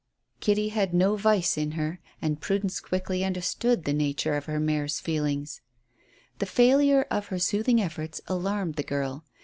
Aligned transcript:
Kitty 0.39 0.69
had 0.69 0.95
no 0.95 1.15
vice 1.15 1.59
in 1.59 1.73
her, 1.73 1.99
and 2.23 2.41
Prudence 2.41 2.79
quickly 2.79 3.23
understood 3.23 3.83
the 3.85 3.93
nature 3.93 4.33
of 4.33 4.45
her 4.45 4.59
mare's 4.59 4.99
feelings. 4.99 5.61
The 6.39 6.47
failure 6.47 7.05
of 7.11 7.27
her 7.27 7.37
soothing 7.37 7.79
efforts 7.79 8.19
alarmed 8.27 8.77
the 8.77 8.81
girl. 8.83 9.25